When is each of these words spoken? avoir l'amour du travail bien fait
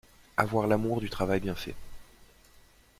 avoir 0.35 0.65
l'amour 0.65 0.99
du 0.99 1.11
travail 1.11 1.41
bien 1.41 1.53
fait 1.53 1.75